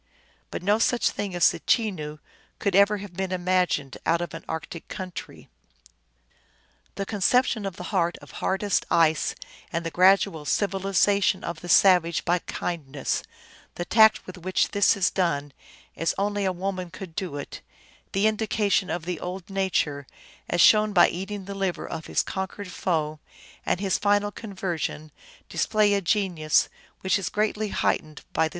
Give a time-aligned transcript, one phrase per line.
[0.49, 2.17] But no such being as a Chenoo
[2.57, 5.47] could ever have been imagined out of an arctic country.
[6.95, 9.35] The conception of the heart of hardest ice
[9.71, 13.21] and the gradual civilization of the savage by kindness;
[13.75, 15.53] the tact with which this is done,
[15.95, 17.61] as only a woman could do it;
[18.11, 20.07] the indication of the old nature,
[20.49, 23.19] as shown by eating the liver of his conquered THE CHENOO
[28.03, 28.25] LEGENDS.